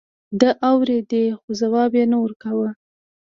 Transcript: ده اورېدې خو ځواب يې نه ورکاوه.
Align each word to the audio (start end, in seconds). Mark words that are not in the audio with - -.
ده 0.39 0.49
اورېدې 0.69 1.25
خو 1.39 1.49
ځواب 1.61 1.91
يې 1.99 2.05
نه 2.11 2.17
ورکاوه. 2.23 2.69